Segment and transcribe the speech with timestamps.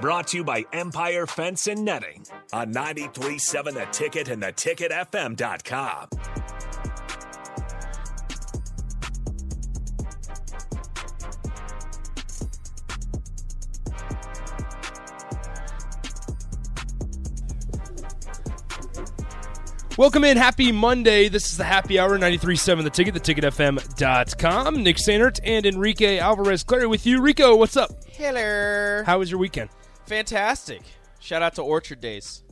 [0.00, 6.08] Brought to you by Empire Fence and Netting on 937 The Ticket and theticketfm.com.
[19.96, 20.36] Welcome in.
[20.36, 21.30] Happy Monday.
[21.30, 24.82] This is the Happy Hour 93.7 The Ticket, theticketfm.com.
[24.82, 27.22] Nick Sainert and Enrique Alvarez Clary with you.
[27.22, 27.92] Rico, what's up?
[28.10, 29.02] Hello.
[29.06, 29.70] How was your weekend?
[30.06, 30.82] Fantastic.
[31.20, 32.42] Shout out to Orchard Days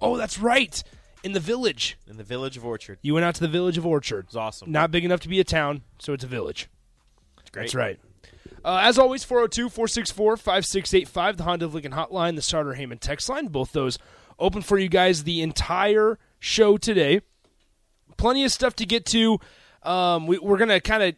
[0.00, 0.82] Oh, that's right.
[1.22, 1.96] In the village.
[2.06, 2.98] in the village of Orchard.
[3.00, 4.26] You went out to the village of Orchard.
[4.26, 4.70] It's awesome.
[4.70, 6.68] Not big enough to be a town, so it's a village.
[7.52, 7.62] great.
[7.62, 7.98] That's right.
[8.64, 13.28] Uh, as always, 402 464 5685, the Honda of Lincoln hotline, the Sartor Hamann text
[13.28, 13.46] line.
[13.48, 13.98] Both those
[14.38, 17.20] open for you guys the entire show today.
[18.16, 19.38] Plenty of stuff to get to.
[19.82, 21.14] Um, we, we're going to kind of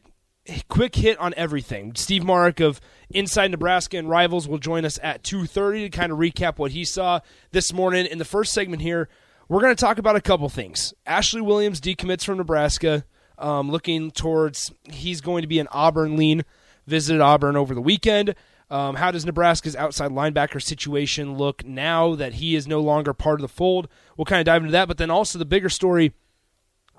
[0.69, 1.95] quick hit on everything.
[1.95, 2.81] Steve Marik of
[3.11, 6.85] Inside Nebraska and Rivals will join us at 2.30 to kind of recap what he
[6.85, 7.21] saw
[7.53, 8.07] this morning.
[8.07, 9.09] In the first segment here,
[9.49, 10.93] we're going to talk about a couple things.
[11.07, 13.05] Ashley Williams decommits from Nebraska,
[13.39, 16.45] um, looking towards he's going to be an Auburn lean.
[16.87, 18.37] Visited Auburn over the weekend.
[18.71, 23.41] Um, how does Nebraska's outside linebacker situation look now that he is no longer part
[23.41, 23.89] of the fold?
[24.17, 26.13] We'll kind of dive into that, but then also the bigger story.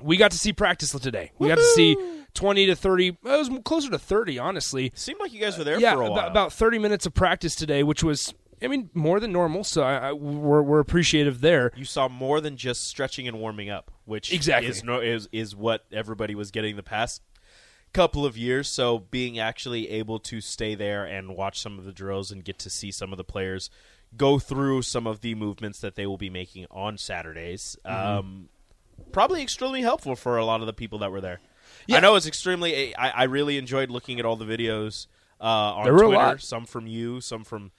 [0.02, 1.32] We got to see practice today.
[1.40, 1.96] We got to see
[2.38, 3.08] twenty to thirty.
[3.10, 4.92] It was closer to thirty, honestly.
[4.96, 6.14] Seemed like you guys were there yeah, for a while.
[6.14, 9.64] about, about thirty minutes of practice today, which was, I mean, more than normal.
[9.64, 11.72] So I, I, we're, we're appreciative there.
[11.76, 14.70] you saw more than just stretching and warming up, which Exactly.
[14.70, 17.22] is, no, is is what everybody was getting the past
[17.94, 18.68] couple of years.
[18.70, 22.60] So being actually able to stay there and watch some of the drills and get
[22.60, 23.70] to see some of the players
[24.16, 28.18] go through some of the movements that they will be making on Saturdays, Mm-hmm.
[28.20, 28.50] um,
[29.12, 31.40] probably extremely helpful for a lot of the people that were there.
[31.88, 31.98] Yeah.
[31.98, 32.96] I know it's extremely.
[32.96, 35.08] I, I really enjoyed looking at all the videos
[35.42, 36.18] uh, on There were a Twitter.
[36.22, 36.42] lot.
[36.42, 37.72] Some from you, some from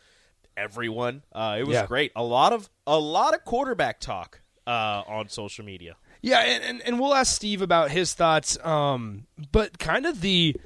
[0.57, 1.23] everyone.
[1.33, 1.87] Uh, it was Yeah.
[1.87, 2.13] great.
[2.17, 5.97] A lot of a lot of quarterback talk uh, on social media.
[6.21, 8.59] Yeah, and, and, and we'll ask Steve about his thoughts.
[8.65, 10.57] Um, but kind of the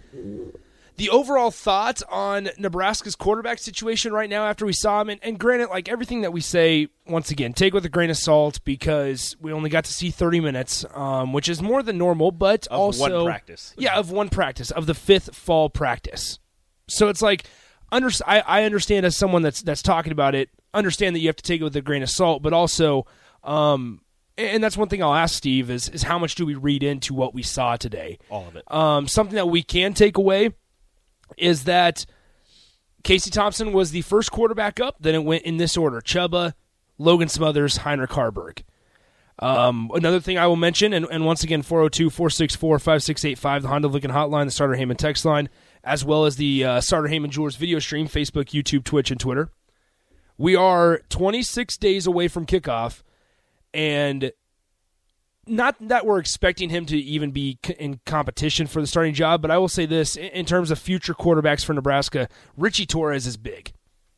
[1.02, 5.08] the overall thoughts on Nebraska's quarterback situation right now after we saw him.
[5.08, 8.16] And, and granted, like everything that we say, once again, take with a grain of
[8.16, 12.30] salt because we only got to see 30 minutes, um, which is more than normal,
[12.30, 13.74] but Of also one practice.
[13.76, 16.38] Yeah, of one practice of the fifth fall practice.
[16.88, 17.46] So it's like,
[17.90, 21.34] under, I, I understand as someone that's that's talking about it, understand that you have
[21.34, 23.06] to take it with a grain of salt, but also.
[23.42, 24.02] Um,
[24.38, 27.12] and that's one thing I'll ask Steve is is how much do we read into
[27.12, 28.18] what we saw today?
[28.30, 28.62] All of it.
[28.72, 30.52] Um, something that we can take away
[31.38, 32.06] is that
[33.04, 34.96] Casey Thompson was the first quarterback up.
[35.00, 36.54] Then it went in this order: Chubba,
[36.98, 38.62] Logan Smothers, Heinrich Haarberg.
[39.38, 43.88] Um, another thing I will mention, and, and once again, 402 464 5685, the Honda
[43.88, 45.48] Lincoln hotline, the Sartor Hamann text line,
[45.82, 49.50] as well as the uh, Sartor Hamann Jewelers video stream, Facebook, YouTube, Twitch, and Twitter.
[50.38, 53.02] We are 26 days away from kickoff,
[53.74, 54.32] and
[55.46, 59.50] not that we're expecting him to even be in competition for the starting job, but
[59.50, 63.72] I will say this in, terms of future quarterbacks for Nebraska, Richie Torres is big.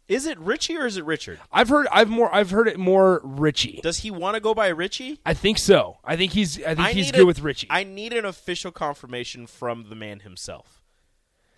[0.07, 1.41] Is it Richie or is it Richard?
[1.51, 3.81] I've heard I've more I've heard it more Richie.
[3.83, 5.19] Does he want to go by Richie?
[5.25, 5.97] I think so.
[6.05, 7.69] I think he's I think he's good a- with Richie.
[7.71, 10.83] I need an official confirmation from the man himself.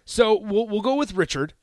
[0.04, 1.54] so we'll we'll go with Richard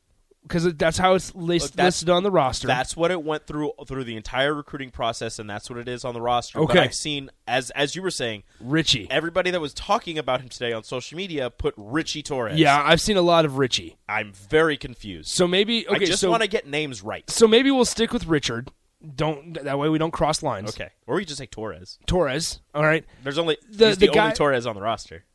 [0.44, 2.68] because that's how it's lis- Look, that's- listed on the roster.
[2.68, 6.04] That's what it went through through the entire recruiting process, and that's what it is
[6.06, 6.59] on the roster.
[6.59, 6.80] But Okay.
[6.80, 9.08] I've seen, as as you were saying, Richie.
[9.09, 12.59] everybody that was talking about him today on social media put Richie Torres.
[12.59, 13.98] Yeah, I've seen a lot of Richie.
[14.08, 15.30] I'm very confused.
[15.30, 15.96] So maybe okay.
[15.96, 17.30] I just so want to get names right.
[17.30, 18.70] so maybe we'll stick with Richard.
[19.16, 20.70] Don't that way we don't cross lines.
[20.70, 22.00] Okay, or we just say Torres.
[22.06, 22.62] Torres.
[22.74, 23.04] All right.
[23.24, 25.25] There's only The- he's the, the guy- only Torres on the roster.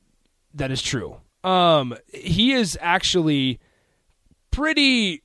[0.54, 1.16] That is true.
[1.44, 3.61] Um, he is actually
[4.58, 5.22] pretty.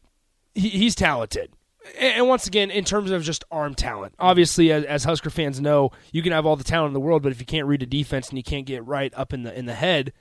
[0.55, 1.51] He, he's talented,
[1.99, 5.91] and, once again, in terms of just arm talent, obviously, as, as Husker fans know,
[6.11, 7.87] you can have all the talent in the world, but if you can't read a
[7.87, 10.13] defense and you can't get right up in the in the head,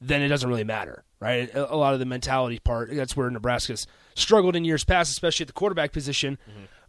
[0.00, 1.54] then it doesn't really matter, right?
[1.54, 2.90] A, a lot of the mentality part.
[2.92, 6.38] That's where Nebraska's struggled in years past, especially at the quarterback position.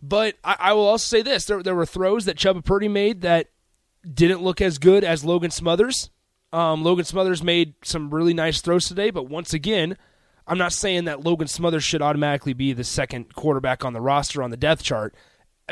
[0.01, 3.21] But I, I will also say this: there, there were throws that Chubba Purdy made
[3.21, 3.50] that
[4.12, 6.09] didn't look as good as Logan Smothers.
[6.51, 9.97] Um, Logan Smothers made some really nice throws today, but once again,
[10.47, 14.41] I'm not saying that Logan Smothers should automatically be the second quarterback on the roster
[14.41, 15.13] on the death chart.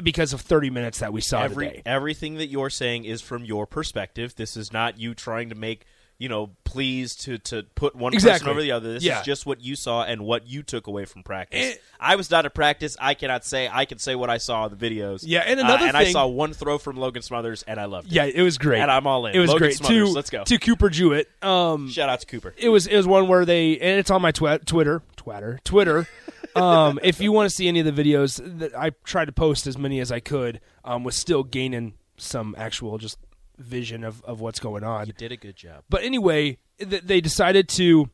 [0.04, 1.82] because of 30 minutes that we saw Every today.
[1.86, 4.36] everything that you're saying is from your perspective.
[4.36, 5.86] This is not you trying to make
[6.18, 8.40] you know please to to put one Exactly.
[8.40, 8.94] person over the other.
[8.94, 9.20] This Yeah.
[9.20, 11.72] is just what you saw and what you took away from practice.
[11.72, 12.96] And- I was not at practice.
[13.00, 13.70] I cannot say.
[13.72, 15.24] I can say what I saw in the videos.
[15.26, 18.08] Yeah, and Uh, another and I saw one throw from Logan Smothers, and I loved
[18.08, 18.14] it.
[18.14, 18.82] Yeah, it was great.
[18.82, 19.36] And I'm all in.
[19.36, 19.78] It was Logan great.
[19.78, 20.44] Smothers, to, let's go.
[20.44, 21.30] To Cooper Jewett.
[21.42, 22.54] Um, Shout out to Cooper.
[22.58, 26.08] it was it was one where they and it's on my twi- Twitter, Twitter, Twitter.
[26.56, 29.68] um, if you want to see any of the videos, that I tried to post
[29.68, 30.62] as many as I could.
[30.84, 33.18] Um, was still gaining some actual just
[33.58, 35.08] vision of, of what's going on.
[35.08, 35.84] You did a good job.
[35.90, 38.10] But anyway, th- they decided to,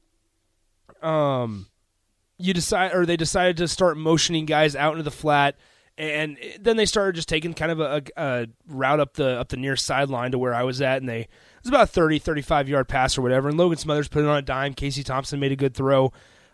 [1.02, 1.68] um,
[2.38, 5.56] you decide or they decided to start motioning guys out into the flat,
[5.98, 9.50] and then they started just taking kind of a, a, a route up the up
[9.50, 11.30] the near sideline to where I was at, and they it
[11.64, 14.38] was about a 30, 35 yard pass or whatever, and Logan Smothers put it on
[14.38, 14.74] a dime.
[14.74, 16.12] Casey Thompson made a good throw,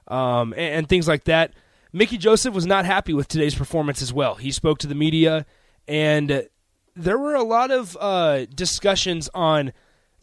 [0.07, 1.53] um, and, and things like that.
[1.93, 4.35] Mickey Joseph was not happy with today's performance as well.
[4.35, 5.45] He spoke to the media,
[5.87, 6.47] and
[6.97, 9.71] there were a lot of uh, discussions on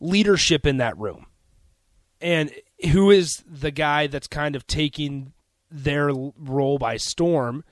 [0.01, 1.27] leadership in that room.
[2.21, 2.53] And
[2.93, 5.33] who is the guy that's kind of taking
[5.71, 7.65] their role by storm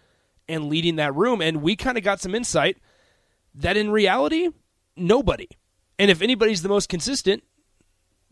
[0.49, 1.41] and leading that room?
[1.41, 2.79] And we kind of got some insight
[3.55, 4.51] that in reality
[4.97, 5.49] nobody.
[5.99, 7.43] And if anybody's the most consistent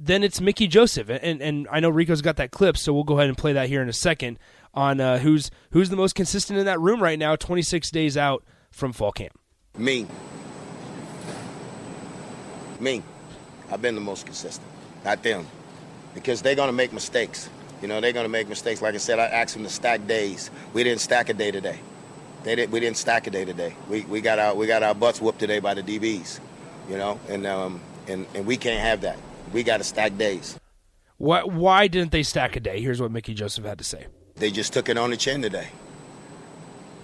[0.02, 1.10] then it's Mickey Joseph.
[1.10, 3.68] And and I know Rico's got that clip so we'll go ahead and play that
[3.68, 4.38] here in a second
[4.72, 8.44] on uh, who's who's the most consistent in that room right now 26 days out
[8.70, 9.38] from fall camp.
[9.76, 10.06] Me.
[12.80, 13.02] Me.
[13.70, 14.66] I've been the most consistent,
[15.04, 15.46] not them.
[16.14, 17.48] Because they're going to make mistakes.
[17.82, 18.82] You know, they're going to make mistakes.
[18.82, 20.50] Like I said, I asked them to stack days.
[20.72, 21.78] We didn't stack a day today.
[22.42, 23.74] They did, we didn't stack a day today.
[23.88, 26.40] We, we, got our, we got our butts whooped today by the DBs,
[26.88, 29.18] you know, and, um, and, and we can't have that.
[29.52, 30.58] We got to stack days.
[31.18, 34.06] why why didn't they stack a day here's what Mickey Joseph had to say
[34.36, 35.68] They just took it on the chin today.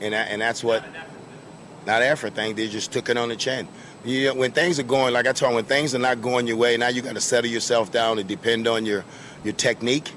[0.00, 0.84] And, that, and that's what,
[1.86, 3.68] not effort thing, they just took it on the chin.
[4.06, 6.56] You, when things are going, like I told you, when things are not going your
[6.56, 9.04] way, now you got to settle yourself down and depend on your,
[9.44, 10.12] your technique.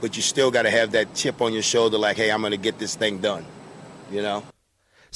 [0.00, 2.50] But you still got to have that chip on your shoulder, like, hey, I'm going
[2.50, 3.46] to get this thing done.
[4.10, 4.42] You know?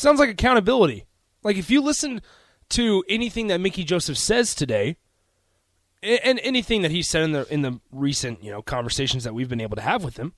[0.00, 1.04] sounds like accountability.
[1.42, 2.22] Like if you listen
[2.70, 4.96] to anything that Mickey Joseph says today,
[6.02, 9.50] and anything that he said in the in the recent you know conversations that we've
[9.50, 10.32] been able to have with him,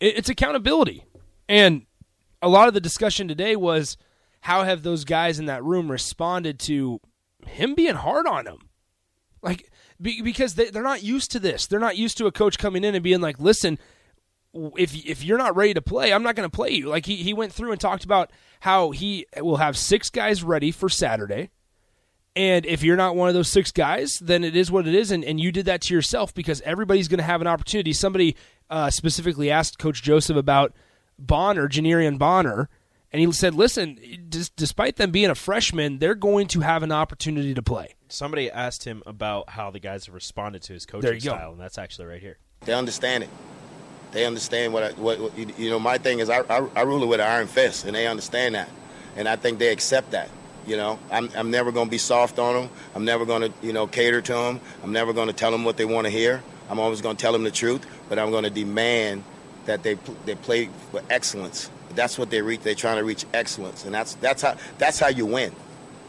[0.00, 1.04] it's accountability.
[1.48, 1.86] And
[2.40, 3.96] a lot of the discussion today was
[4.48, 7.02] how have those guys in that room responded to
[7.46, 8.56] him being hard on them,
[9.42, 11.66] like be, because they, they're not used to this.
[11.66, 13.78] They're not used to a coach coming in and being like, "Listen,
[14.54, 16.88] if if you're not ready to play, I'm not going to play you.
[16.88, 18.30] Like he he went through and talked about
[18.60, 21.50] how he will have six guys ready for Saturday.
[22.34, 25.10] And if you're not one of those six guys, then it is what it is.
[25.10, 27.92] And, and you did that to yourself because everybody's going to have an opportunity.
[27.92, 28.34] Somebody
[28.70, 30.72] uh, specifically asked Coach Joseph about
[31.18, 32.70] Bonner, Janiran Bonner,
[33.12, 36.92] and he said, listen, dis- despite them being a freshman, they're going to have an
[36.92, 37.94] opportunity to play.
[38.08, 41.30] Somebody asked him about how the guys have responded to his coaching you go.
[41.30, 42.38] style, and that's actually right here.
[42.64, 43.30] They understand it.
[44.12, 45.78] They understand what, I, what, what you, you know.
[45.78, 48.54] My thing is, I, I, I rule it with an iron fist, and they understand
[48.54, 48.68] that,
[49.16, 50.30] and I think they accept that.
[50.66, 52.70] You know, I'm, I'm never going to be soft on them.
[52.94, 54.60] I'm never going to, you know, cater to them.
[54.82, 56.42] I'm never going to tell them what they want to hear.
[56.68, 59.24] I'm always going to tell them the truth, but I'm going to demand
[59.64, 59.94] that they
[60.26, 61.70] they play for excellence.
[61.98, 62.60] That's what they reach.
[62.60, 65.52] They're trying to reach excellence, and that's that's how that's how you win.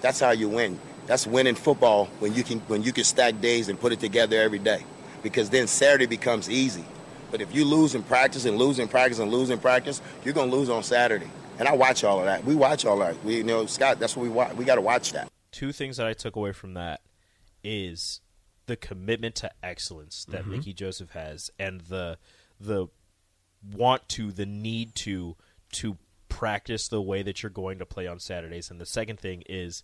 [0.01, 0.79] That's how you win.
[1.07, 4.39] That's winning football when you can when you can stack days and put it together
[4.39, 4.85] every day,
[5.23, 6.85] because then Saturday becomes easy.
[7.31, 10.35] But if you lose in practice and lose in practice and lose in practice, you're
[10.35, 11.29] gonna lose on Saturday.
[11.57, 12.45] And I watch all of that.
[12.45, 13.21] We watch all that.
[13.23, 13.99] We you know Scott.
[13.99, 14.53] That's what we watch.
[14.53, 15.27] We got to watch that.
[15.51, 17.01] Two things that I took away from that
[17.63, 18.21] is
[18.67, 20.51] the commitment to excellence that Mm-hmm.
[20.51, 22.19] Mickey Joseph has, and the
[22.59, 22.89] the
[23.75, 25.35] want to, the need to
[25.73, 25.97] to
[26.27, 28.71] practice the way that you're going to play on Saturdays.
[28.71, 29.83] And the second thing is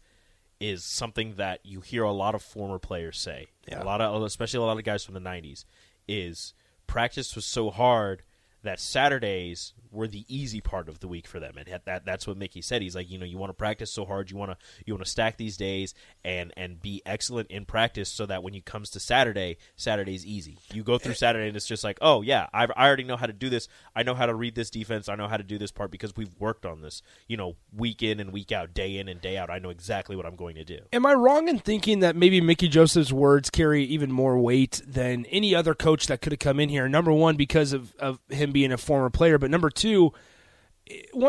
[0.60, 3.48] is something that you hear a lot of former players say.
[3.68, 3.84] Yeah.
[3.84, 5.66] A lot of especially a lot of guys from the 90s
[6.08, 6.54] is
[6.88, 8.24] practice was so hard
[8.66, 12.28] that Saturdays were the easy part of the week for them, and that, that that's
[12.28, 12.82] what Mickey said.
[12.82, 15.06] He's like, you know, you want to practice so hard, you want to you want
[15.06, 15.94] to stack these days
[16.24, 20.58] and and be excellent in practice, so that when you comes to Saturday, Saturday's easy.
[20.74, 23.26] You go through Saturday, and it's just like, oh yeah, I've, I already know how
[23.26, 23.68] to do this.
[23.96, 25.08] I know how to read this defense.
[25.08, 28.04] I know how to do this part because we've worked on this, you know, week
[28.04, 29.50] in and week out, day in and day out.
[29.50, 30.80] I know exactly what I'm going to do.
[30.92, 35.26] Am I wrong in thinking that maybe Mickey Joseph's words carry even more weight than
[35.28, 36.90] any other coach that could have come in here?
[36.90, 40.14] Number one, because of, of him being a former player, but number two,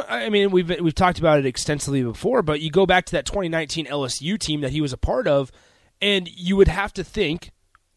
[0.09, 3.27] I mean, we've we've talked about it extensively before, but you go back to that
[3.27, 5.51] 2019 LSU team that he was a part of,
[6.01, 7.51] and you would have to think,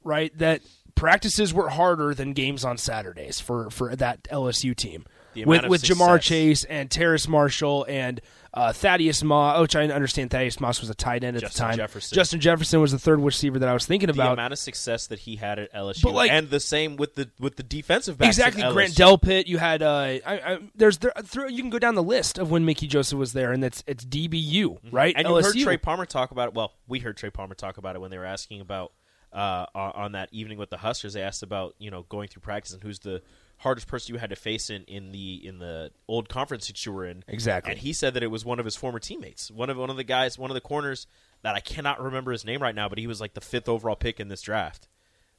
[0.03, 0.61] right, that
[0.95, 5.05] practices were harder than games on Saturdays for for that LSU team
[5.35, 6.19] with with Ja'Marr.
[6.19, 8.19] Chase and Terrace Marshall and
[8.51, 11.67] Uh, Thaddeus Moss, which I understand Thaddeus Moss was a tight end at Justin the
[11.69, 11.77] time.
[11.77, 12.15] Jefferson.
[12.15, 14.29] Justin Jefferson was the third receiver that I was thinking about.
[14.29, 17.15] the amount of success that he had at LSU, But, like- and the same with
[17.15, 18.37] the with the defensive backs.
[18.37, 19.19] Exactly, Grant LSU.
[19.19, 19.47] Delpit.
[19.47, 22.49] You had uh, I, I, there's there, through, you can go down the list of
[22.49, 25.15] when Mickey Joseph was there, and it's it's DBU, right?
[25.15, 25.27] Mm-hmm.
[25.27, 26.53] And you heard Trey Palmer talk about it.
[26.55, 28.93] Well, we heard Trey Palmer talk about it when they were asking about
[29.31, 31.13] uh, on on that evening with the Huskers.
[31.13, 33.21] They asked about you know going through practice and who's the
[33.59, 36.91] hardest person you had to face in, in the in the old conference that you
[36.91, 37.23] were in.
[37.27, 37.71] Exactly.
[37.73, 39.97] And he said that it was one of his former teammates, one of one of
[39.97, 41.07] the guys, one of the corners
[41.41, 43.95] that I cannot remember his name right now, but he was like the fifth overall
[43.95, 44.87] pick in this draft.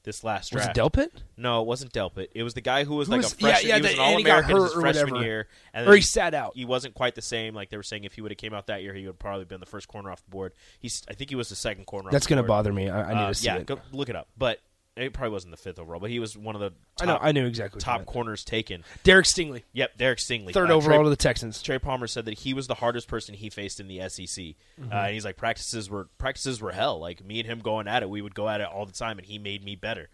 [0.02, 0.78] This last was draft.
[0.78, 1.10] it Delpit?
[1.36, 2.28] No, it wasn't Delpit.
[2.34, 3.68] It was the guy who was Who like was- a freshman.
[3.68, 5.22] yeah, yeah, he was an All American his freshman whatever.
[5.26, 6.52] year, and Or he sat out.
[6.56, 7.54] He wasn't quite the same.
[7.54, 9.44] Like they were saying, if he would have came out that year, he would probably
[9.44, 10.54] been the first corner off the board.
[10.78, 12.10] He's, I think he was the second corner.
[12.10, 12.88] That's going to bother me.
[12.88, 13.66] I, I need Uh, to see yeah, it.
[13.66, 14.28] go look it up.
[14.38, 14.60] But
[14.96, 17.26] it probably wasn't the fifth overall, but he was one of the I top, know.
[17.28, 17.80] I knew exactly.
[17.80, 18.84] top corners taken.
[19.02, 21.62] Derek Stingley, Yep, Derek Stingley, third Uh, overall Trey, to the Texans.
[21.62, 24.56] Trey Palmer said that he was the hardest person he faced in the SEC,
[24.90, 26.98] uh, and he's like practices were practices were hell.
[26.98, 29.18] Like me and him going at it, we would go at it all the time,
[29.18, 30.08] and he made me better.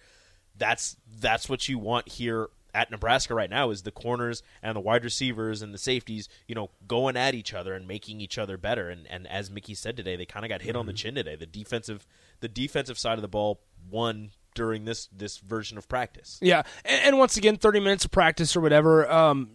[0.56, 4.80] That's that's what you want here at Nebraska right now is the corners and the
[4.80, 8.56] wide receivers and the safeties, you know, going at each other and making each other
[8.58, 8.90] better.
[8.90, 11.34] And and as Mickey said today, they kind of got hit on the chin today.
[11.36, 12.06] The defensive
[12.40, 16.38] the defensive side of the ball won during this this version of practice.
[16.42, 19.08] Yeah, and, and once again, thirty minutes of practice or whatever.
[19.08, 19.50] Um,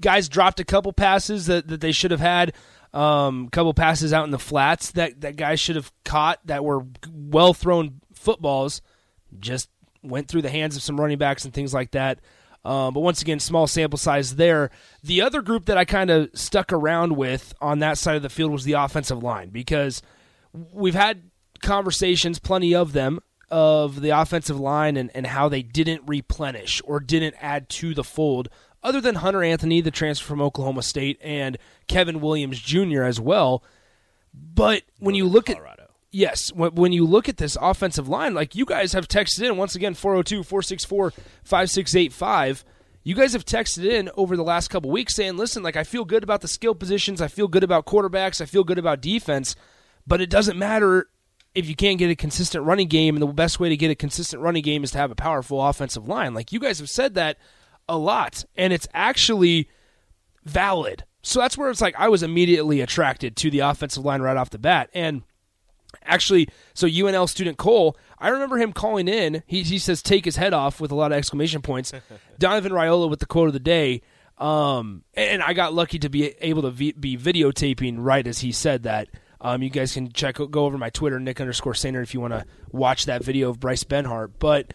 [0.00, 2.52] guys dropped a couple passes that, that they should have had.
[2.92, 6.84] Um, couple passes out in the flats that that guys should have caught that were
[7.10, 8.82] well thrown footballs.
[9.38, 9.70] Just
[10.02, 12.18] went through the hands of some running backs and things like that.
[12.64, 14.70] Um, but once again, small sample size there.
[15.02, 18.28] The other group that I kind of stuck around with on that side of the
[18.28, 20.02] field was the offensive line because
[20.52, 21.30] we've had
[21.62, 27.00] conversations, plenty of them, of the offensive line and, and how they didn't replenish or
[27.00, 28.48] didn't add to the fold,
[28.82, 33.02] other than Hunter Anthony, the transfer from Oklahoma State, and Kevin Williams Jr.
[33.02, 33.62] as well.
[34.32, 35.58] But when you look at
[36.12, 39.56] Yes, when, when you look at this offensive line, like you guys have texted in
[39.56, 42.64] once again 402-464-5685.
[43.02, 46.04] You guys have texted in over the last couple weeks saying, "Listen, like I feel
[46.04, 49.54] good about the skill positions, I feel good about quarterbacks, I feel good about defense,
[50.06, 51.08] but it doesn't matter
[51.54, 53.94] if you can't get a consistent running game and the best way to get a
[53.94, 57.14] consistent running game is to have a powerful offensive line." Like you guys have said
[57.14, 57.38] that
[57.88, 59.68] a lot, and it's actually
[60.44, 61.04] valid.
[61.22, 64.50] So that's where it's like I was immediately attracted to the offensive line right off
[64.50, 64.88] the bat.
[64.94, 65.22] And
[66.04, 69.42] actually, so UNL student Cole, I remember him calling in.
[69.46, 71.92] He, he says, take his head off with a lot of exclamation points.
[72.38, 74.02] Donovan Raiola with the quote of the day.
[74.38, 78.84] Um, and I got lucky to be able to be videotaping right as he said
[78.84, 79.08] that.
[79.40, 82.34] Um, you guys can check go over my Twitter, Nick underscore Sainer, if you want
[82.34, 84.32] to watch that video of Bryce Benhart.
[84.38, 84.74] But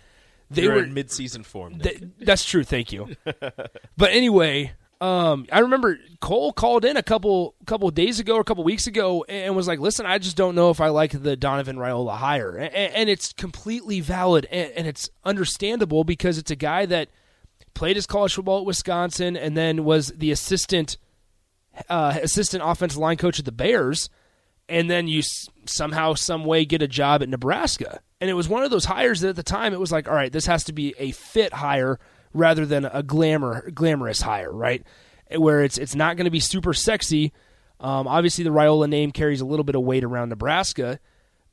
[0.49, 1.81] they You're were in mid-season form.
[2.19, 2.63] That's true.
[2.63, 3.15] Thank you.
[3.23, 8.43] but anyway, um, I remember Cole called in a couple couple days ago or a
[8.43, 11.35] couple weeks ago and was like, "Listen, I just don't know if I like the
[11.35, 16.55] Donovan Raiola hire," and, and it's completely valid and, and it's understandable because it's a
[16.55, 17.09] guy that
[17.73, 20.97] played his college football at Wisconsin and then was the assistant
[21.89, 24.09] uh, assistant offensive line coach at the Bears,
[24.67, 27.99] and then you s- somehow, some way, get a job at Nebraska.
[28.21, 30.15] And it was one of those hires that at the time it was like, all
[30.15, 31.99] right, this has to be a fit hire
[32.33, 34.83] rather than a glamour glamorous hire, right?
[35.35, 37.33] Where it's it's not going to be super sexy.
[37.79, 40.99] Um, obviously, the Raiola name carries a little bit of weight around Nebraska,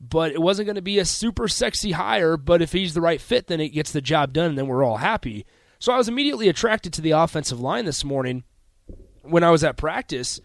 [0.00, 2.36] but it wasn't going to be a super sexy hire.
[2.36, 4.84] But if he's the right fit, then it gets the job done, and then we're
[4.84, 5.46] all happy.
[5.78, 8.44] So I was immediately attracted to the offensive line this morning
[9.22, 10.40] when I was at practice.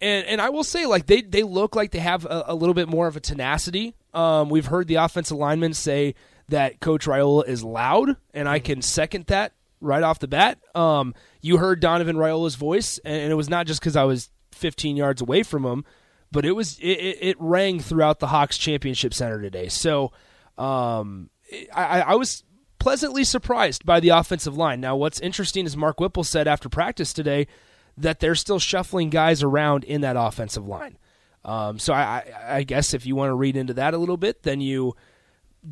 [0.00, 2.74] And and I will say, like they they look like they have a, a little
[2.74, 3.94] bit more of a tenacity.
[4.12, 6.14] Um, we've heard the offensive linemen say
[6.48, 10.58] that Coach Raiola is loud, and I can second that right off the bat.
[10.74, 14.30] Um, you heard Donovan Raiola's voice, and, and it was not just because I was
[14.52, 15.84] 15 yards away from him,
[16.32, 19.68] but it was it, it, it rang throughout the Hawks championship center today.
[19.68, 20.12] So
[20.58, 21.30] um,
[21.74, 22.44] I, I was
[22.78, 24.80] pleasantly surprised by the offensive line.
[24.80, 27.46] Now, what's interesting is Mark Whipple said after practice today
[27.98, 30.98] that they're still shuffling guys around in that offensive line.
[31.44, 34.16] Um, so I, I, I guess if you want to read into that a little
[34.16, 34.94] bit, then you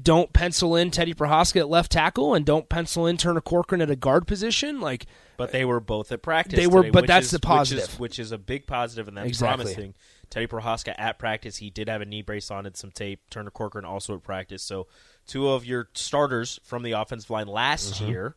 [0.02, 3.90] don't pencil in Teddy Prochazka at left tackle and don't pencil in Turner Corcoran at
[3.90, 4.80] a guard position.
[4.80, 6.58] Like But they were both at practice.
[6.58, 7.84] They were- today, but that's is- the positive.
[7.84, 9.64] which is, which is a big positive, and that's Exactly.
[9.64, 9.94] promising.
[10.30, 13.20] Teddy Prochazka at practice, he did have a knee brace on and some tape.
[13.30, 14.62] Turner Corcoran also at practice.
[14.64, 14.88] So
[15.28, 18.10] two of your starters from the offensive line last Mm-hmm.
[18.10, 18.36] year,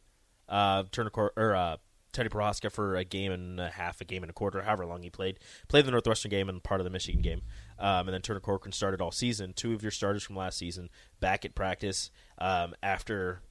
[0.49, 1.77] uh, Turner Cor- or uh,
[2.13, 5.03] Teddy Prochazka for a game and a half, a game and a quarter, however long
[5.03, 7.41] he played, played the Northwestern game and part of the Michigan game,
[7.77, 9.53] um, and then Turner Corcoran started all season.
[9.53, 12.09] Two of your starters from last season back at practice
[12.39, 13.41] um, after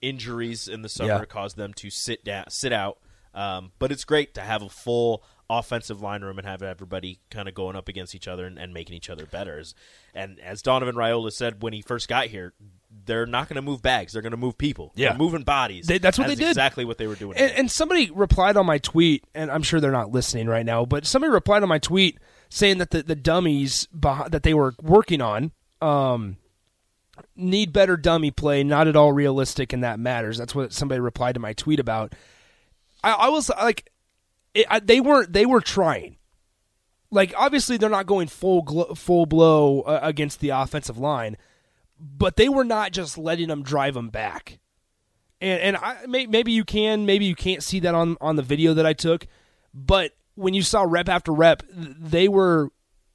[0.00, 1.24] injuries in the summer Yeah.
[1.24, 2.98] caused them to sit down, sit out.
[3.34, 7.48] Um, but it's great to have a full offensive line room and have everybody kind
[7.48, 9.62] of going up against each other and, and making each other better.
[10.14, 12.54] And as Donovan Raiola said when he first got here,
[13.06, 14.92] they're not going to move bags; they're going to move people.
[14.94, 15.10] Yeah.
[15.10, 15.86] They're moving bodies.
[15.86, 16.48] They- that's what they did.
[16.48, 17.36] Exactly what they were doing.
[17.38, 20.84] And, and somebody replied on my tweet, and I'm sure they're not listening right now,
[20.84, 24.74] but somebody replied on my tweet saying that the, the dummies beh- that they were
[24.80, 26.36] working on um,
[27.36, 30.38] need better dummy play, not at all realistic, and that matters.
[30.38, 32.14] That's what somebody replied to my tweet about.
[33.02, 33.90] I, I was like,
[34.54, 35.32] it, I, they weren't.
[35.32, 36.16] They were trying.
[37.10, 41.36] Like obviously they're not going full glo- full blow uh, against the offensive line,
[41.98, 44.58] but they were not just letting them drive them back
[45.44, 48.42] and and I may, maybe you can, maybe you can't see that on on the
[48.42, 49.26] video that I took,
[49.72, 52.70] but when you saw rep after rep, they were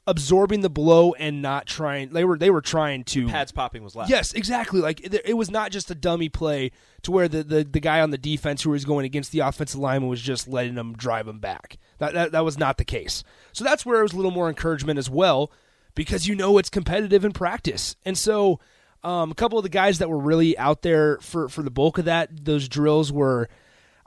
[0.07, 2.09] absorbing the blow and not trying.
[2.09, 4.09] They were they were trying to pads popping was loud.
[4.09, 4.79] Yes, exactly.
[4.79, 6.71] Like it, it was not just a dummy play
[7.03, 9.79] to where the, the, the guy on the defense who was going against the offensive
[9.79, 11.77] lineman was just letting them drive him back.
[11.97, 13.23] That, that that was not the case.
[13.53, 15.51] So that's where it was a little more encouragement as well,
[15.95, 17.95] because you know it's competitive in practice.
[18.05, 18.59] And so
[19.03, 21.97] um, a couple of the guys that were really out there for for the bulk
[21.97, 23.49] of that those drills were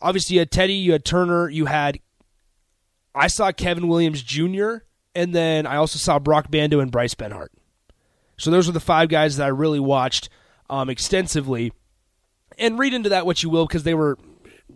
[0.01, 1.99] obviously you had Teddy, you had Turner, you had
[3.15, 4.77] I saw Kevin Williams Jr.
[5.15, 7.49] and then I also saw Broc Bando and Bryce Benhart.
[8.37, 10.29] So those were the five guys that I really watched
[10.69, 11.73] um, extensively.
[12.59, 14.19] And read into that what you will, because they were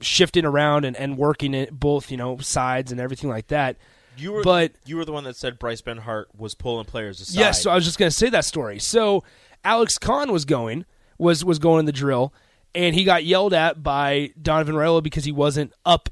[0.00, 3.76] shifting around and, and working it both, you know, sides and everything like that.
[4.18, 7.38] You were, But- you were the one that said Bryce Benhart was pulling players aside.
[7.38, 8.78] Yes, so I was just going to say that story.
[8.78, 9.24] So
[9.64, 10.84] Alex Conn was going
[11.18, 12.32] was was going in the drill,
[12.74, 16.08] and he got yelled at by Donovan Raiola because he wasn't up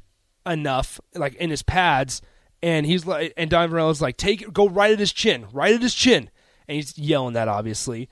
[0.46, 2.22] enough, like in his pads.
[2.62, 5.74] And he's like, and Donovan Raiola's like, take it, go right at his chin, right
[5.74, 6.30] at his chin,
[6.66, 8.08] and he's yelling that obviously.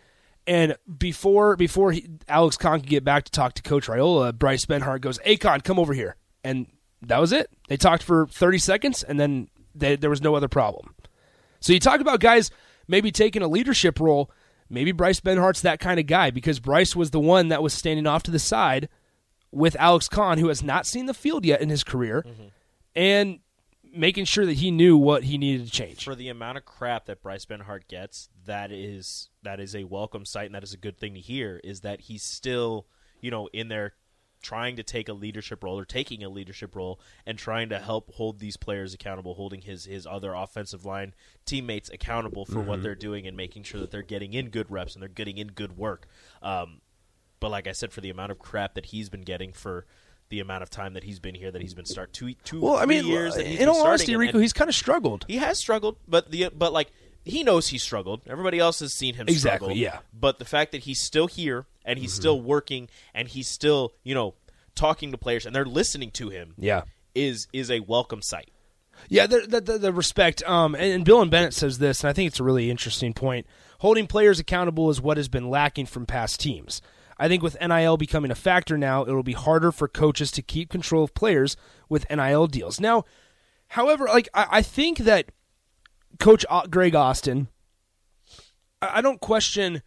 [0.47, 4.67] And before before he, Alex Conn could get back to talk to Coach Raiola, Bryce
[4.67, 6.67] Benhart goes, "Hey Conn, come over here," and
[7.01, 7.49] that was it.
[7.69, 10.95] They talked for thirty seconds, and then they, there was no other problem.
[11.61, 12.51] So you talk about guys
[12.89, 14.31] maybe taking a leadership role.
[14.69, 18.07] Maybe Bryce Benhart's that kind of guy because Bryce was the one that was standing
[18.07, 18.89] off to the side
[19.51, 22.47] with Alex Conn, who has not seen the field yet in his career, mm-hmm.
[22.97, 23.41] and
[23.95, 26.05] making sure that he knew what he needed to change.
[26.05, 30.25] for the amount of crap that Bryce Benhart gets, that is that is a welcome
[30.25, 31.61] sight and that is a good thing to hear.
[31.63, 32.87] Is that he's still,
[33.21, 33.93] you know, in there
[34.43, 38.13] trying to take a leadership role or taking a leadership role and trying to help
[38.15, 41.15] hold these players accountable, holding his his other offensive line
[41.47, 44.95] teammates accountable for what they're doing and making sure that they're getting in good reps
[44.95, 46.07] and they're getting in good work.
[46.43, 46.81] Um,
[47.41, 49.87] but like I said, for the amount of crap that he's been getting for
[50.29, 52.77] the amount of time that he's been here, that he's been start two two Well,
[52.77, 55.25] I mean, years that he's in all honesty, Rico, and- he's kind of struggled.
[55.29, 56.91] he has struggled, but the but like
[57.25, 58.21] he knows he's struggled.
[58.27, 59.77] Everybody else has seen him Exactly, struggle.
[59.77, 59.99] yeah.
[60.13, 64.15] But the fact that he's still here and he's still working and he's still, you
[64.15, 64.35] know,
[64.75, 66.83] talking to players and they're listening to him Yeah.
[67.15, 68.51] is is a welcome sight.
[69.09, 70.43] Yeah, the, the, the, the respect.
[70.45, 73.13] Um, and, and Bill and Bennett says this, and I think it's a really interesting
[73.15, 73.47] point.
[73.81, 76.81] Holding players accountable is what has been lacking from past teams.
[77.19, 80.43] I think with NIL becoming a factor now, it will be harder for coaches to
[80.43, 81.57] keep control of players
[81.89, 82.81] with NIL deals.
[82.81, 83.05] Now,
[83.69, 85.33] however, like I, I think that
[86.21, 87.49] Coach Greg Austin,
[88.81, 89.83] I, I don't question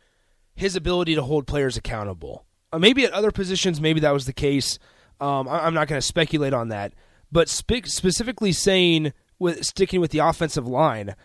[0.56, 2.46] his ability to hold players accountable.
[2.72, 4.80] Uh, maybe at other positions, maybe that was the case.
[5.20, 6.94] Um, I, I'm not going to speculate on that.
[7.32, 11.16] But spe- specifically saying with sticking with the offensive line,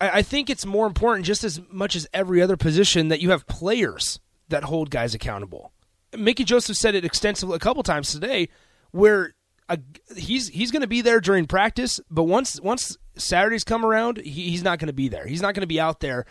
[0.00, 3.30] I, I think it's more important, just as much as every other position, that you
[3.30, 5.72] have players that hold guys accountable.
[6.16, 8.48] Mickey Joseph said it extensively a couple times today,
[8.92, 9.34] where
[9.68, 9.78] a,
[10.16, 14.48] he's he's going to be there during practice, but once once Saturdays come around, he,
[14.48, 15.26] he's not going to be there.
[15.26, 16.24] He's not going to be out there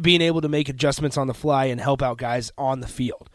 [0.00, 3.28] being able to make adjustments on the fly and help out guys on the field.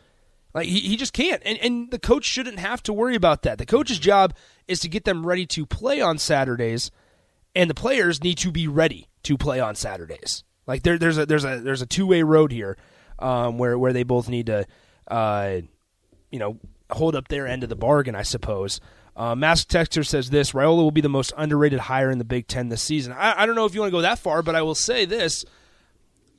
[0.53, 1.41] Like he, he just can't.
[1.45, 3.57] And and the coach shouldn't have to worry about that.
[3.57, 4.33] The coach's job
[4.67, 6.89] is to get them ready to play on Saturdays
[7.57, 10.43] and the players need to be ready to play on Saturdays.
[10.67, 12.77] Like there there's a there's a there's a two way road here
[13.17, 14.67] um, where where they both need to
[15.07, 15.61] uh,
[16.29, 16.59] you know
[16.91, 18.79] hold up their end of the bargain, I suppose.
[19.15, 22.47] Uh, Mask Texter says this: Raiola will be the most underrated hire in the Big
[22.47, 23.13] Ten this season.
[23.13, 25.05] I, I don't know if you want to go that far, but I will say
[25.05, 25.43] this: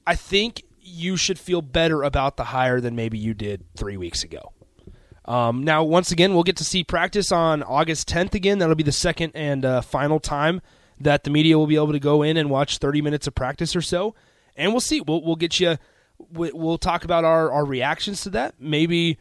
[0.09, 4.25] I think you should feel better about the hire than maybe you did three weeks
[4.25, 4.53] ago.
[5.27, 8.59] Um, now, once again, we'll get to see practice on August 10th again.
[8.59, 10.63] That'll be the second and uh, final time
[11.01, 13.77] that the media will be able to go in and watch 30 minutes of practice
[13.77, 14.15] or so.
[14.57, 15.03] And we'll see.
[15.03, 15.77] We'll, we'll get you.
[16.33, 18.55] we- We'll talk about our, our reactions to that.
[18.59, 19.19] Maybe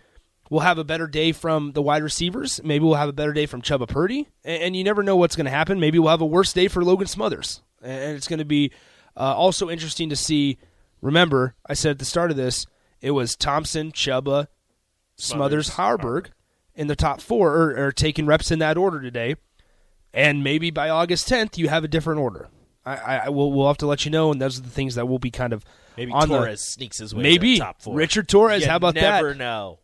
[0.50, 2.62] we'll have a better day from the wide receivers.
[2.63, 4.30] Maybe we'll have a better day from Chubba Purdy.
[4.45, 5.82] And, and you never know what's going to happen.
[5.82, 7.62] Maybe we'll have a worse day for Logan Smothers.
[7.82, 8.71] And it's going to be
[9.17, 10.58] uh, also interesting to see.
[11.01, 12.65] Remember, I said at the start of this,
[13.01, 14.47] it was Thompson, Chubba,
[15.15, 16.27] Smothers, Smothers, Haarberg
[16.75, 19.36] in the top four, or, or taking reps in that order today.
[20.13, 22.47] and maybe by August 10th you have a different order.
[22.86, 24.95] I, I, I will we'll have to let you know, and those are the things
[24.95, 25.65] that will be kind of
[25.97, 27.55] Maybe on the- Torres sneaks his way Maybe.
[27.55, 27.95] to the top four.
[27.95, 29.01] Richard Torres, You how about that?
[29.01, 29.79] Never know.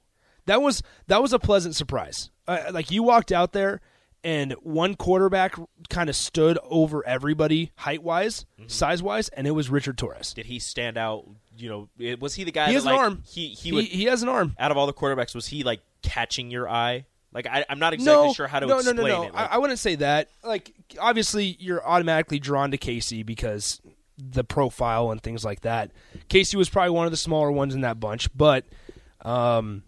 [0.46, 2.30] that was that was a pleasant surprise.
[2.48, 3.82] Uh, like you walked out there,
[4.24, 5.56] and one quarterback
[5.90, 8.70] kind of stood over everybody height wise, Mm-hmm.
[8.70, 10.34] size wise, and it was Richard Torres.
[10.34, 11.26] Did he stand out?
[11.58, 12.68] You know, it- was he the guy?
[12.68, 13.24] He that, has an like, arm.
[13.28, 13.86] He he, He, would.
[13.86, 14.56] he has an arm.
[14.58, 17.06] out of all the quarterbacks, was he like catching your eye?
[17.34, 19.24] Like I, I'm not exactly no, sure how to no, explain no, no, no.
[19.24, 19.34] it.
[19.34, 20.30] Like, I, I wouldn't say that.
[20.44, 23.82] Like, obviously, you're automatically drawn to Casey because
[24.20, 25.90] the profile and things like that.
[26.30, 28.66] Casey was probably one of the smaller ones in that bunch, but
[29.26, 29.82] um,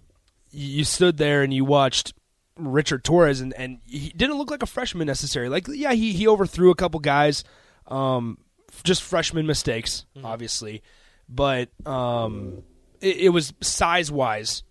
[0.52, 2.14] you stood there and you watched
[2.58, 5.50] Richard Torres, and, and he didn't look like a freshman necessarily.
[5.50, 7.44] Like, yeah, he he overthrew a couple guys,
[7.88, 8.38] um,
[8.84, 10.26] just freshman mistakes, Mm-hmm.
[10.26, 10.82] obviously,
[11.28, 12.64] but um,
[13.02, 14.64] it, it was size wise.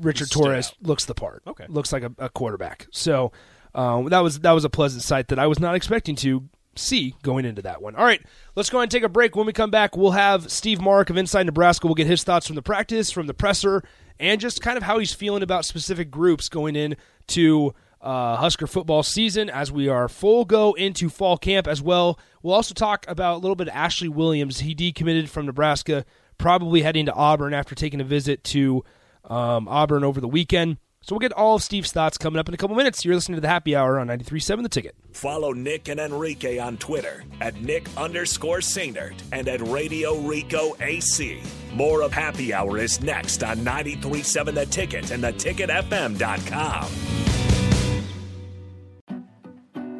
[0.00, 0.74] Richard Torres out.
[0.86, 1.42] looks the part.
[1.46, 1.64] Okay.
[1.68, 2.86] looks like a, a quarterback.
[2.90, 3.32] So
[3.74, 7.14] um, that was that was a pleasant sight that I was not expecting to see
[7.22, 7.94] going into that one.
[7.94, 8.20] All right,
[8.54, 9.34] let's go ahead and take a break.
[9.36, 11.86] When we come back, we'll have Steve Marik of Inside Nebraska.
[11.86, 13.82] We'll get his thoughts from the practice, from the presser,
[14.20, 19.02] and just kind of how he's feeling about specific groups going into uh, Husker football
[19.02, 22.18] season as we are full go into fall camp as well.
[22.42, 24.60] We'll also talk about a little bit of Ashley Williams.
[24.60, 26.04] He decommitted from Nebraska,
[26.38, 28.84] probably heading to Auburn after taking a visit to
[29.24, 30.78] um, Auburn over the weekend.
[31.00, 33.04] So we'll get all of Steve's thoughts coming up in a couple minutes.
[33.04, 34.94] You're listening to the Happy Hour on 93.7 The Ticket.
[35.12, 41.40] Follow Nick and Enrique on Twitter at Nick underscore Sainert and at Radio Rico AC.
[41.72, 46.88] More of Happy Hour is next on 93.7 The Ticket and theticketfm.com.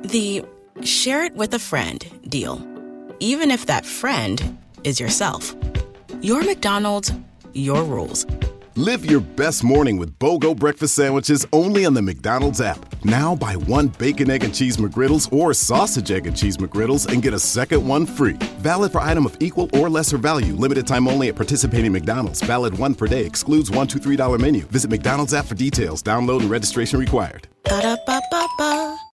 [0.02, 0.44] The
[0.82, 2.61] share it with a friend deal.
[3.20, 5.54] Even if that friend is yourself.
[6.20, 7.12] Your McDonald's,
[7.52, 8.26] your rules.
[8.79, 12.79] Live your best morning with BOGO breakfast sandwiches only on the McDonald's app.
[13.03, 17.21] Now buy one bacon, egg, and cheese McGriddles or sausage, egg, and cheese McGriddles and
[17.21, 18.35] get a second one free.
[18.61, 20.55] Valid for item of equal or lesser value.
[20.55, 22.41] Limited time only at participating McDonald's.
[22.43, 23.27] Valid one per day.
[23.27, 24.62] Excludes one, two, three dollar menu.
[24.67, 26.01] Visit McDonald's app for details.
[26.01, 27.49] Download and registration required.
[27.64, 28.88] Ba-da-ba-ba.